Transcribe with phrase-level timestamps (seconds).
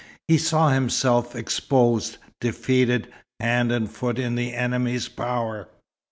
[0.27, 5.67] He saw himself exposed, defeated, hand and foot in the enemy's power.